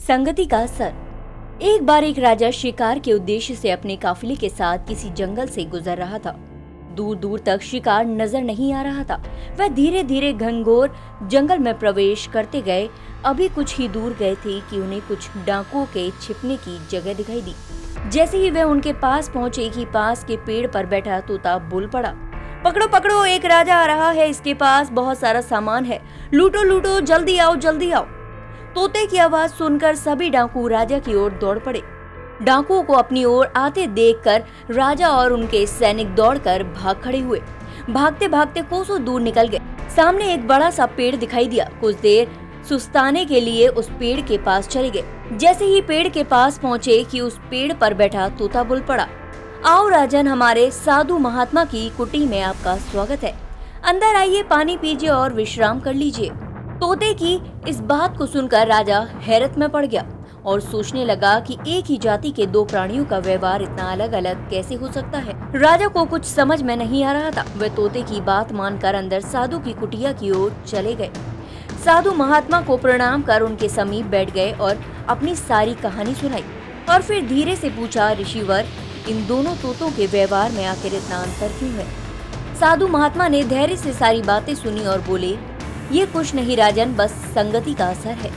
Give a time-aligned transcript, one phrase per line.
[0.00, 0.92] संगति का असर।
[1.62, 5.64] एक बार एक राजा शिकार के उद्देश्य से अपने काफिले के साथ किसी जंगल से
[5.64, 6.30] गुजर रहा था।
[6.96, 9.22] दूर दूर तक शिकार नज़र नहीं आ रहा था।
[9.58, 12.88] वह धीरे धीरे घनघोर जंगल में प्रवेश करते गए।
[13.24, 17.40] अभी कुछ ही दूर गए थे कि उन्हें कुछ डाकुओं के छिपने की जगह दिखाई
[17.40, 17.54] दी।
[18.10, 22.12] जैसे ही वह उनके पास पहुँचे कि पास के पेड़ पर बैठा तोता बोल पड़ा।
[22.64, 26.00] पकड़ो पकड़ो, एक राजा आ रहा है। इसके पास बहुत सारा सामान है।
[26.34, 28.06] लूटो लूटो, जल्दी आओ जल्दी आओ।
[28.74, 31.82] तोते की आवाज़ सुनकर सभी डाकू राजा की ओर दौड़ पड़े।
[32.42, 37.40] डाकुओं को अपनी ओर आते देखकर राजा और उनके सैनिक दौड़कर भाग खड़े हुए।
[37.90, 39.60] भागते भागते कोसों दूर निकल गए।
[39.96, 42.30] सामने एक बड़ा सा पेड़ दिखाई दिया। कुछ देर
[42.68, 47.02] सुस्ताने के लिए उस पेड़ के पास चले गए। जैसे ही पेड़ के पास पहुँचे
[47.04, 49.06] कि उस पेड़ पर बैठा तोता बुल पड़ा।
[49.66, 53.34] आओ राजन, हमारे साधु महात्मा की कुटी में आपका स्वागत है।
[53.84, 56.30] अंदर आइए, पानी पीजिए और विश्राम कर लीजिए।
[56.80, 57.34] तोते की
[57.68, 60.04] इस बात को सुनकर राजा हैरत में पड़ गया
[60.46, 64.48] और सोचने लगा कि एक ही जाति के दो प्राणियों का व्यवहार इतना अलग अलग
[64.50, 68.02] कैसे हो सकता है। राजा को कुछ समझ में नहीं आ रहा था। वह तोते
[68.02, 71.10] की बात मानकर अंदर साधु की कुटिया की ओर चले गए।
[71.84, 76.44] साधु महात्मा को प्रणाम कर उनके समीप बैठ गए और अपनी सारी कहानी सुनाई
[76.90, 78.64] और फिर धीरे से पूछा, ऋषिवर,
[79.08, 81.86] इन दोनों तोतों के व्यवहार में आखिर इतना अंतर क्यों है?
[82.60, 85.36] साधु महात्मा ने धैर्य से सारी बातें सुनी और बोले
[85.92, 88.30] ये कुछ नहीं राजन, बस संगति का असर है।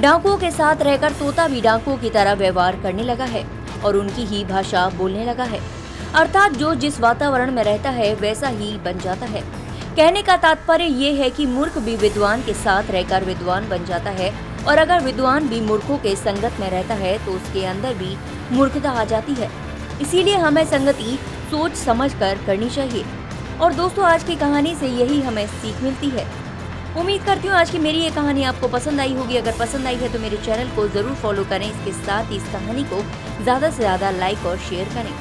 [0.00, 3.44] डाकुओं के साथ रहकर तोता भी डाकुओं की तरह व्यवहार करने लगा है
[3.84, 5.60] और उनकी ही भाषा बोलने लगा है।
[6.14, 9.40] अर्थात जो जिस वातावरण में रहता है, वैसा ही बन जाता है।
[9.96, 14.10] कहने का तात्पर्य ये है कि मूर्ख भी विद्वान के साथ रहकर विद्वान बन जाता
[14.10, 14.32] है
[14.66, 18.16] और अगर विद्वान भी मूर्खों के संगत में रहता है तो उसके अंदर भी
[18.52, 19.50] मूर्खता आ जाती है।
[20.00, 21.18] इसीलिए हमें संगति
[21.50, 23.04] सोच समझ कर करनी चाहिए।
[23.60, 26.26] और दोस्तों, आज की कहानी से यही हमें सीख मिलती है।
[26.98, 29.96] उम्मीद करती हूँ आज की मेरी ये कहानी आपको पसंद आई होगी। अगर पसंद आई
[29.96, 33.00] है तो मेरे चैनल को ज़रूर फॉलो करें। इसके साथ ही इस कहानी को
[33.42, 35.12] ज़्यादा से ज़्यादा लाइक और शेयर करें।